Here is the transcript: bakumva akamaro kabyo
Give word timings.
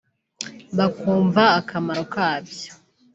bakumva 0.77 1.43
akamaro 1.59 2.03
kabyo 2.13 2.71